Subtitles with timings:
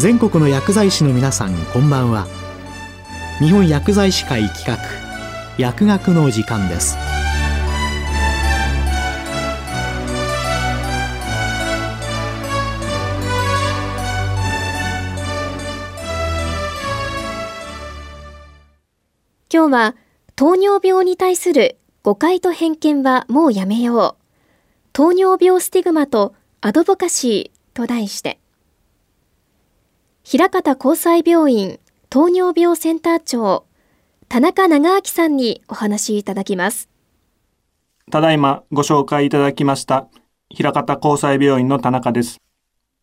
[0.00, 2.26] 全国の薬剤師の皆さんこんばんは。
[3.38, 4.78] 日本薬剤師会企画
[5.58, 6.96] 薬学の時間です。
[19.52, 19.96] 今日は
[20.34, 24.24] 糖尿病に対する誤解と偏見はもうやめよう。
[24.94, 28.40] 糖尿病スティグマとアドボカシーと題して。
[30.30, 33.64] 平方交際病院糖尿病センター長
[34.28, 36.88] 田中長明さんにお話しいただきます
[38.12, 40.06] ただいまご紹介いただきました
[40.48, 42.40] 平方交際病院の田中です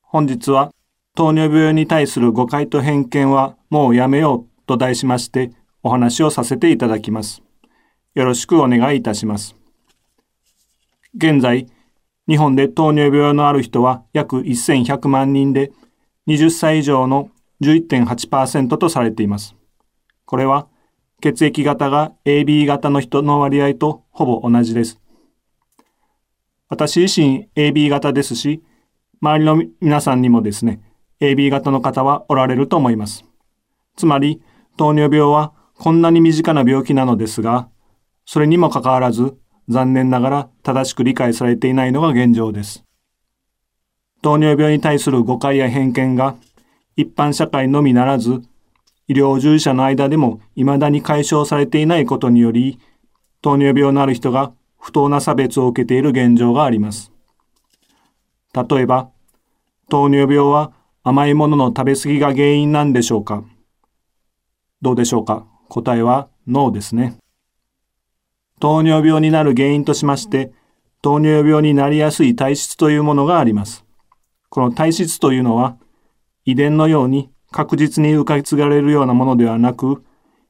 [0.00, 0.70] 本日は
[1.14, 5.50] 糖尿病に対する誤解と偏見はもうやめようと題しまして
[5.82, 7.42] お話をさせていただきます。
[8.14, 9.56] よろしくお願いいたします。
[11.14, 11.66] 現在、
[12.26, 15.70] 日本で糖尿病のある人は約1100万人で、
[16.28, 17.30] 20歳以上の
[17.62, 19.54] 11.8%とされています。
[20.24, 20.68] これは、
[21.20, 25.00] 血液型が AB 型の人の割合とほぼ同じです。
[26.68, 28.62] 私自身 AB 型ですし、
[29.20, 30.80] 周りの皆さんにもですね、
[31.20, 33.24] AB 型の方はおられると思います。
[33.96, 34.40] つまり、
[34.78, 37.68] 糖尿病はこんなに身近な病気なのですが、
[38.24, 39.36] それにもかかわらず、
[39.68, 42.84] 残念ながら正しく理解されていないのが現状です。
[44.22, 46.36] 糖尿病に対する誤解や偏見が、
[46.96, 48.42] 一般社会のみならず、
[49.08, 52.78] 医療従事者の間でも未だに解消されていないことにより、
[53.42, 57.12] 糖尿病のある人が不当な差別を受けている現状があります。
[58.54, 59.10] 例えば、
[59.88, 63.42] 糖尿病は甘いものの食べ過ぎが原因なんでしょうか？
[64.82, 65.46] どうでしょうか？
[65.68, 67.16] 答えはノーですね。
[68.60, 70.52] 糖尿病になる原因としまして、
[71.00, 73.86] 糖尿病になりやすい体質というものがあります。
[74.50, 75.76] この体質というのは、
[76.44, 80.04] 遺伝のように確実に受け継がれるようなものではなく、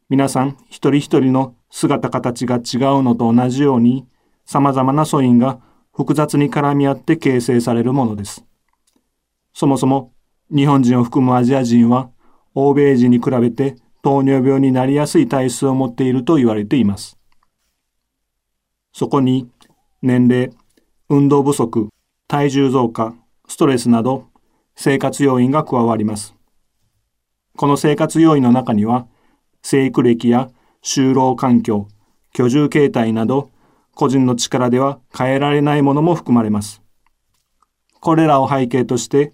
[0.09, 4.06] 皆さん一人一人の姿形が違うのと同じように、
[4.47, 5.60] 様々な素因が
[5.93, 8.44] 複雑に絡み合って形成されるものです。
[9.53, 10.12] そもそも
[10.50, 12.10] 日本人を含むアジア人は
[12.55, 17.19] 欧米人に比べて糖尿病になりやすい体質を持っていると言われています。
[18.93, 19.49] そこに
[20.03, 20.50] 年齢、
[21.09, 21.89] 運動不足、
[22.27, 23.15] 体重増加、
[23.50, 24.28] ストレスなど
[24.77, 26.37] 生活要因が加わります。
[27.56, 29.09] この生活要因の中には、
[29.61, 30.50] 生育歴や
[30.84, 31.89] 就労環境、
[32.33, 33.50] 居住形態など
[33.97, 36.81] 個人の力では変えられないものも含まれます。
[38.00, 39.33] これらを背景として、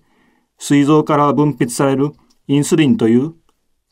[0.56, 2.12] 膵臓から分泌される
[2.47, 3.34] インスリンという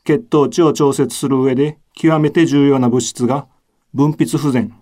[0.05, 3.47] 血糖値を調節する上で極めて重要な物質が
[3.93, 4.75] 分泌不全、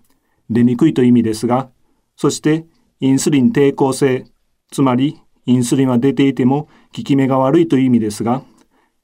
[0.49, 1.69] 出にくいという意味ですが、
[2.15, 2.65] そして
[3.01, 4.25] インスリン抵抗性、
[4.71, 8.43] つまりインスリンは出ていても効き目が悪いという意味ですが、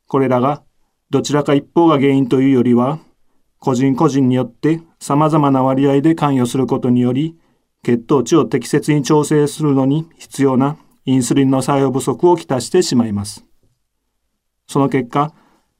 [0.07, 0.63] これらが
[1.09, 2.99] どちらか一方が原因というよりは、
[3.59, 7.37] 個人個人によって様々な割合で関与することにより、
[7.83, 13.45] 血糖値を適切に調整するのに必要なインスリンの作用不足をきたしてしまいます。
[14.67, 15.33] その結果、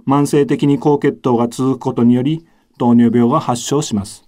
[0.08, 2.48] 慢性的に高血糖が続くことにより
[2.80, 4.28] 糖尿病が発症します。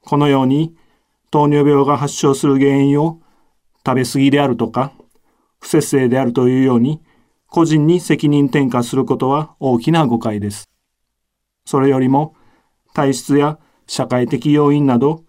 [0.00, 0.74] このように
[1.30, 3.20] 糖尿病が発症する原因を
[3.84, 4.92] 食べ過ぎであるとか
[5.60, 7.00] 不節制であるというように
[7.46, 10.68] 個人に責任転嫁することは大きな誤解です。
[11.64, 12.34] それよりも
[12.94, 15.24] 体質や社会的要因など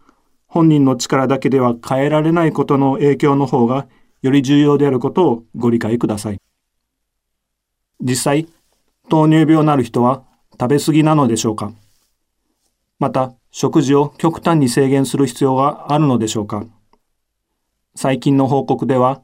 [0.47, 3.87] 本人の力だけでは変えられないことの影響の方が
[4.21, 6.41] より重要であることをご理解ください。
[8.01, 8.47] 実際、
[9.09, 10.23] 糖尿病のある人は
[10.59, 11.71] 食べ過ぎなのでしょうか
[12.99, 16.65] また、食事を極端に制限する必要があるのでしょうか
[17.95, 19.21] 最近の報告では、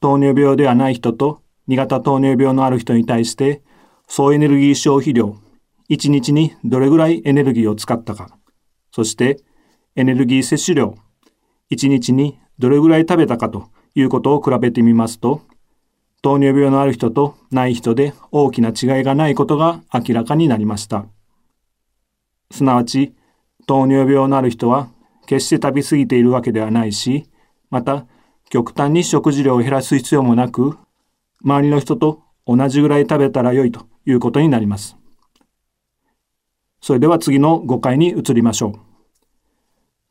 [0.00, 3.62] 糖尿病ではない人と2型糖尿病のある人に対して、
[4.08, 5.36] 総エネルギー消費量、
[5.88, 8.36] 1日にどれぐらいエネルギーを使ったか、
[8.90, 9.40] そして
[9.94, 10.96] エネルギー摂取量、
[11.70, 15.42] 1日にどれぐらい食べたかということを比べてみますと、
[16.20, 21.06] 糖尿病のある人とない人で大きな違いがないことが明らかになりました。
[22.50, 23.14] すなわち、
[23.66, 24.88] 糖尿病のある人は
[25.26, 27.28] 決して食べ過ぎているわけではないし、
[27.70, 28.06] また
[28.50, 30.78] 極端に食事量を減らす必要もなく、
[31.44, 34.96] 周りの人と同じぐらい食べたら良いということになります。
[36.80, 38.72] それでは次の誤解に移りましょう。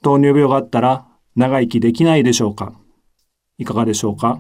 [0.04, 2.74] 糖尿病があったら長生きできないでしょうか
[3.57, 4.39] いかがでしょうか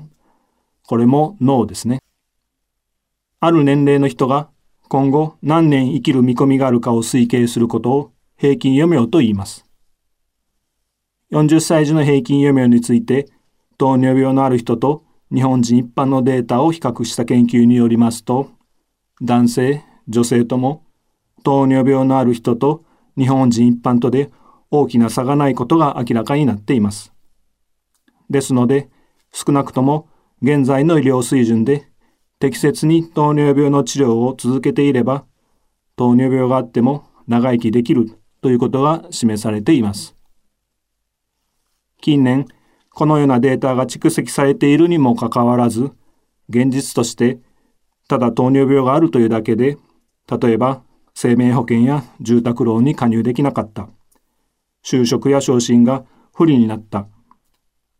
[0.85, 1.99] これもノーですね。
[3.39, 4.49] ある年齢の人が
[4.87, 9.66] 今後何年生きる見込みがあるかを推計することを平均余命と言います。
[11.31, 13.27] 40歳児の平均余命について
[13.77, 15.03] 糖尿病のある人と
[15.33, 18.51] 日本人一般のデータを比較した研究によりますと、
[19.21, 20.85] 男性、女性とも
[21.43, 22.85] 糖尿病のある人と
[23.17, 24.31] 日本人一般とで
[24.71, 27.13] 大きな差がないことが明らかになっています。
[28.29, 28.89] ですので、
[29.33, 30.07] 少なくとも
[30.41, 31.89] 現在の医療水準で
[32.39, 35.25] 適切に糖尿病の治療を続けていれば、
[35.97, 40.16] 糖尿病があっても長生きできるということが示されています。
[42.01, 42.47] 近年、
[42.91, 45.91] このようなデータが蓄積されているにもかかわらず、
[46.49, 47.39] 現実として
[48.07, 49.77] ただ糖尿病があるというだけで、
[50.29, 50.81] 例えば
[51.13, 53.89] 生命保険や住宅ローンに加入できなかった。
[54.85, 57.07] 就職や昇進が不利になった。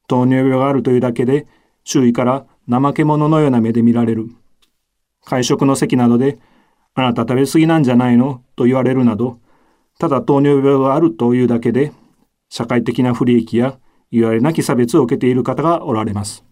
[0.07, 1.47] 糖尿病があるというだけで
[1.83, 4.29] 周囲から怠け者のような目で見られる。
[5.25, 6.39] 会食の席などで
[6.93, 8.41] あなた食べ過ぎなんじゃないの？
[8.55, 9.39] と言われるなど、
[9.99, 11.91] ただ糖尿病があるというだけで
[12.49, 13.77] 社会的な不利益や
[14.11, 16.43] 言われなき差別を受けている方がおられます。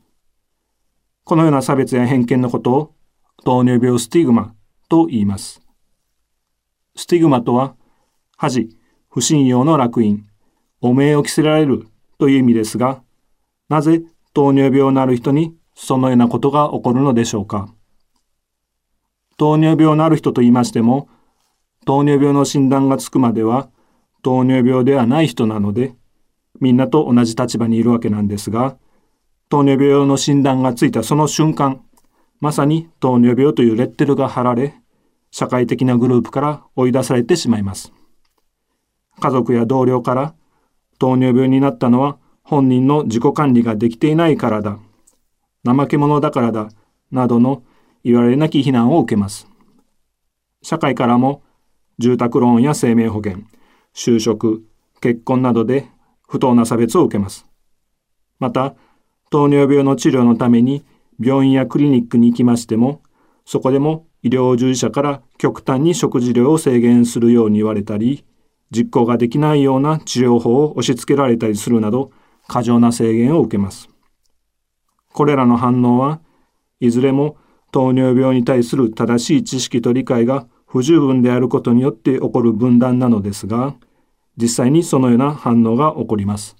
[1.23, 2.95] このような差別や偏見のことを
[3.43, 4.53] 糖尿病スティグマ
[4.89, 5.61] と言います。
[6.95, 7.75] スティグマとは、
[8.37, 8.69] 恥、
[9.09, 10.25] 不信用の烙印、
[10.81, 11.87] 汚名を着せられる
[12.17, 13.01] という意味ですが、
[13.69, 14.03] なぜ
[14.33, 17.73] 糖尿病のある人にそのようなことが起こるのでしょうか。
[19.37, 21.09] 糖尿病のある人と言いましても、
[21.85, 23.69] 糖尿病の診断がつくまでは
[24.21, 25.95] 糖尿病ではない人なので、
[26.59, 28.77] みんなと同じ立場にいるわけなんですが、
[29.49, 31.81] 糖尿病の診断がついたその瞬間、
[32.39, 34.75] まさに糖尿病というレッテルが貼られ、
[35.31, 37.93] 社会的なグループから追い出されてしまいます。
[39.19, 40.33] 家族や同僚から
[40.99, 44.77] 糖尿病になったのは本人の自己管理ができていないからだ、
[45.65, 46.69] 怠け者だからだ、
[47.11, 47.63] などの
[48.03, 49.47] 言われなき非難を受けます。
[50.61, 51.41] 社会からも
[51.97, 53.39] 住宅ローンや生命保険、
[53.93, 54.63] 就職、
[55.01, 55.89] 結婚などで
[56.27, 57.45] 不当な差別を受けます。
[58.39, 58.75] また、
[59.29, 60.83] 糖尿病の治療のために
[61.19, 63.01] 病院やクリニックに行きましても、
[63.45, 68.25] そこでも医療従事者から極端に食事量を制限するように言われたり、
[68.71, 72.11] 実行ができないような治療法を押し付けられたりするなど、
[72.47, 73.89] 過剰な制限を受けます。
[75.13, 76.19] これらの反応は
[76.79, 77.37] いずれも
[77.71, 83.75] 糖尿病に対する正しい知識と理解が不十分であることによって起こる分断なのですが、
[84.37, 86.55] 実際にそのような反応が起こります。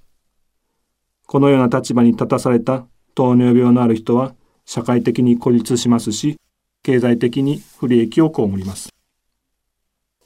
[1.27, 2.85] このような立場に立たされた
[3.15, 4.35] 糖尿病のある人は
[4.65, 6.37] 社会的に孤立しますし、
[6.83, 8.89] 経済的に不利益を被ります。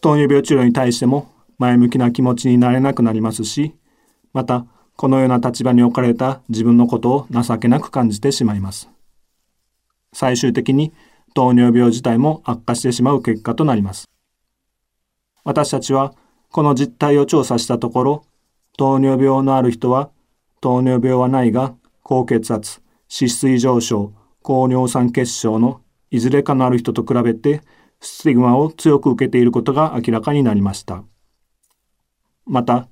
[0.01, 3.73] 糖尿病治療に対しても前向きな気持ちになれなくなりますし、
[4.33, 8.89] また、このような立場に置かれた自分のことを情けなく感じてしまいます。
[10.11, 10.91] 最終的に
[11.33, 14.09] 糖尿病自体も悪化してしまう結果となります。
[15.45, 16.13] 私たちは
[16.51, 18.25] この実態を調査したところ、
[18.77, 20.09] 糖尿病のある人は
[20.61, 22.81] 糖尿病はないが高血圧、
[23.13, 25.81] 脂質異常症、高尿酸血症の
[26.11, 27.61] いずれかのある人と比べて
[28.01, 31.03] スティグマを強く受けていることが明らかになりました。
[32.45, 32.87] また、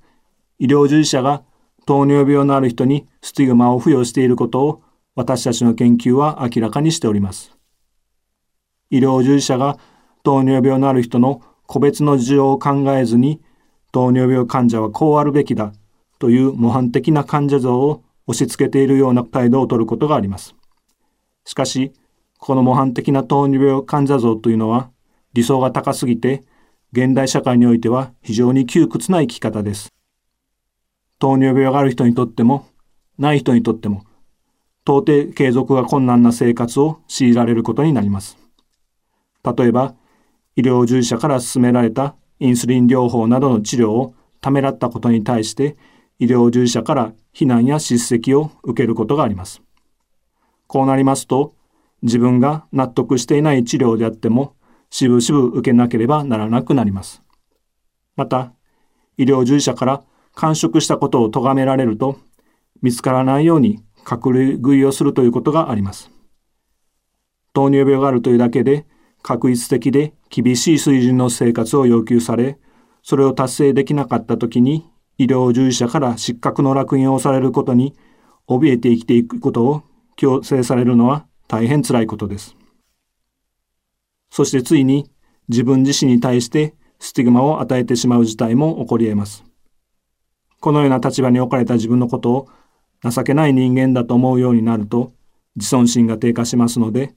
[0.60, 1.44] 医療従事者が
[1.86, 4.84] 糖尿病のある人にスティグマを付与していることを
[5.16, 7.58] 私たちの研究は明らかにしております。
[8.92, 9.80] 医療従事者が
[10.24, 13.42] 糖尿病のある人の個別の事情を考えずに
[13.98, 15.74] 糖尿病患者はこうあるべきだ
[16.20, 20.54] という模範的な患者像を押し付けているような態度を取ることがあります。
[21.46, 21.94] しかし、
[22.38, 24.92] この模範的な糖尿病患者像というのは
[25.34, 26.44] 理想が高すぎて、
[26.92, 29.92] 現代社会においては非常に窮屈な生き方です。
[31.18, 32.68] 糖尿病がある人にとっても、
[33.18, 34.04] ない人にとっても、
[34.86, 38.38] 到底継続が困難な生活を強いられることになります。
[39.58, 39.96] 例えば、
[40.56, 45.78] 医療従事者から勧められたインスリン療法などの治療をためらったことに対して、
[46.20, 49.62] 医療従事者から非難や叱責を受けることがあります。
[50.68, 51.56] こうなりますと、
[52.02, 54.56] 自分が納得していない治療であっても、
[54.90, 57.24] しぶしぶ受けなければならなくなります。
[58.16, 58.54] また、
[59.18, 60.04] 医療従事者から
[60.36, 62.18] 完食したことを咎められると、
[62.82, 66.12] 見つからないように隠れ食いをするということがあります。
[67.54, 68.86] 糖尿病があるというだけで、
[69.28, 72.58] 確一的で厳しい水準の生活を要求され、
[73.04, 77.94] それを達成できなかったときに医療従事者から失格の烙印をされることに
[78.48, 79.84] 怯えて生きていくことを
[80.16, 82.56] 強制されるのは大変辛いことです。
[84.30, 85.12] そしてついに
[85.50, 89.44] 自分自身に対してスティグマを与えてしまう事態も起こり得ます。
[90.62, 92.50] このような立場に置かれた自分のことを
[93.04, 95.12] 情けない人間だと思うようになると
[95.58, 97.14] 自尊心が低下しますので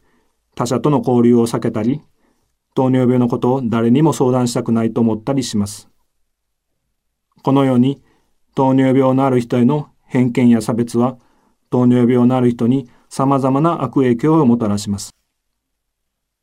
[0.55, 2.03] 他者との交流を避けたり
[2.75, 5.89] 糖尿病のことを誰にも相談したくないと思ったりします。
[7.43, 8.03] このように
[8.55, 11.19] 糖尿病のある人への偏見や差別は
[11.71, 15.15] 糖尿病のある人に様々な悪影響をもたらします。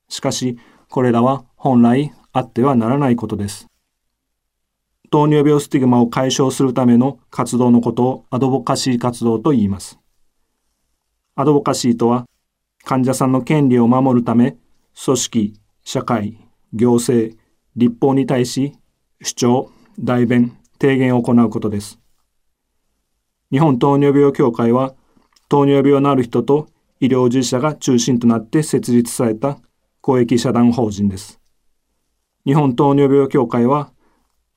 [0.09, 0.57] しかし、
[0.89, 3.67] これらは本来あってはならないことです。
[5.09, 9.99] 糖尿病スティグマを解消するための活動のことをアドボカシー活動と言います。
[11.35, 12.25] アドボカシーとは、
[12.87, 14.55] 患者さんの権利を守るため、
[15.03, 15.53] 組織、
[15.83, 16.37] 社会、
[16.71, 17.37] 行政、
[17.75, 18.77] 立法に対し
[19.21, 21.99] 主張、代弁、提言を行うことです。
[23.51, 24.95] 日本糖尿病協会は、
[25.49, 26.69] 糖尿病のある人と
[27.01, 29.59] 医療従事者が中心となって設立された
[29.99, 31.41] 公益社団法人です。
[32.45, 33.91] 日本糖尿病協会は、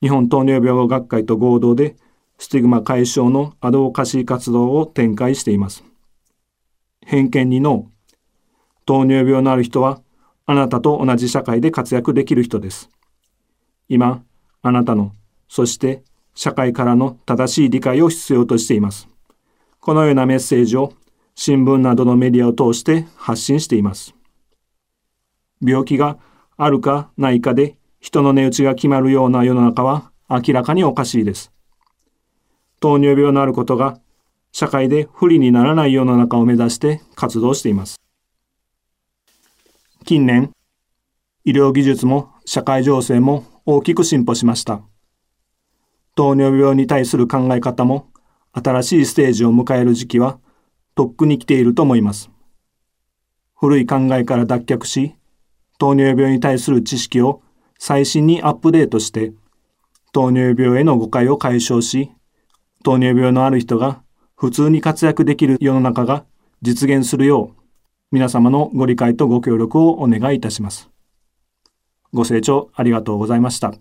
[0.01, 1.97] 日本糖尿病学会と合同で、
[2.37, 5.83] スティグマ解消のアドボカシー活動を展開しています。
[7.05, 8.00] 偏見にノー。
[8.91, 10.01] 糖尿病のある人は、
[10.45, 12.89] あなたと同じ社会で活躍できる人です。
[13.87, 14.21] 今、
[14.61, 15.13] あなたの、
[15.47, 16.03] そして
[16.35, 19.07] 社会からの正しい理解を必要としています。
[19.79, 20.91] このようなメッセージを
[21.35, 24.13] 新聞などのメディアを通して発信しています。
[25.65, 26.17] 病気が
[26.57, 31.53] あるかないかで人の値打ちが決まるような世の中は明らかにおかしいです。
[32.81, 34.01] 糖尿病のあることが
[34.51, 38.00] 社会で不利にならない世の中を目指して活動しています。
[40.03, 40.51] 近年、
[41.45, 44.81] 医療技術も社会情勢も大きく進歩しました。
[46.15, 48.07] 糖尿病に対する考え方も
[48.51, 50.39] 新しいステージを迎える時期は
[50.95, 52.31] とっくに来ていると思います。
[53.55, 55.15] 古い考えから脱却し、
[55.77, 57.43] 糖尿病に対する知識を
[57.77, 59.33] 最新にアップデートして、
[60.11, 62.11] 糖尿病への誤解を解消し、
[62.83, 64.01] 糖尿病のある人が
[64.35, 66.25] 普通に活躍できる世の中が
[66.63, 67.60] 実現するよう、
[68.11, 70.89] 皆様のご理解とご協力をお願いいたします。
[72.11, 73.73] ご清聴ありがとうございました。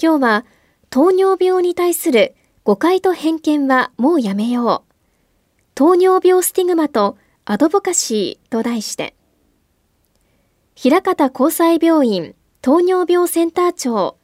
[0.00, 0.44] 今日は
[0.90, 4.92] 糖尿病に対する誤解と偏見はもうやめよう。
[5.74, 9.16] 糖尿病スティグマとアドボカシーと題して、
[10.76, 14.16] 平方交際病院糖尿病センター長、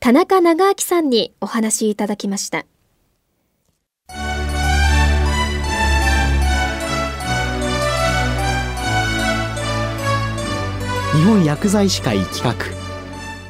[0.00, 2.66] 田中長明さんにお話いただきました。
[11.40, 12.54] 本薬剤師会企画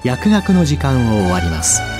[0.04, 1.99] 薬学の時間を終わります。